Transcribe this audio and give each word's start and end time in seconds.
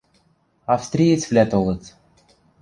–Австриецвлӓ 0.75 1.43
толыт... 1.51 1.83